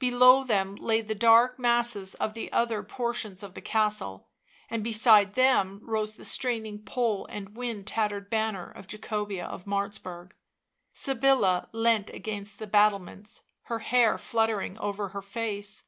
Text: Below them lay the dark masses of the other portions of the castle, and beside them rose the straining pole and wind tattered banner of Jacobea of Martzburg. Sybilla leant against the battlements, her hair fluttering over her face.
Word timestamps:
Below 0.00 0.42
them 0.42 0.74
lay 0.74 1.02
the 1.02 1.14
dark 1.14 1.56
masses 1.56 2.14
of 2.16 2.34
the 2.34 2.50
other 2.50 2.82
portions 2.82 3.44
of 3.44 3.54
the 3.54 3.60
castle, 3.60 4.28
and 4.68 4.82
beside 4.82 5.34
them 5.36 5.78
rose 5.84 6.16
the 6.16 6.24
straining 6.24 6.80
pole 6.80 7.26
and 7.26 7.54
wind 7.56 7.86
tattered 7.86 8.28
banner 8.28 8.72
of 8.72 8.88
Jacobea 8.88 9.44
of 9.46 9.66
Martzburg. 9.66 10.32
Sybilla 10.92 11.68
leant 11.70 12.10
against 12.10 12.58
the 12.58 12.66
battlements, 12.66 13.44
her 13.66 13.78
hair 13.78 14.18
fluttering 14.18 14.76
over 14.78 15.10
her 15.10 15.22
face. 15.22 15.84